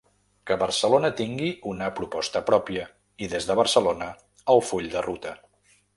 Que 0.51 0.55
Barcelona 0.61 1.11
tingui 1.19 1.51
una 1.73 1.89
proposta 1.99 2.43
pròpia, 2.49 2.87
i 3.27 3.29
des 3.35 3.49
de 3.51 3.59
Barcelona, 3.61 4.09
al 4.55 4.65
full 4.71 4.89
de 4.97 5.05
ruta. 5.11 5.37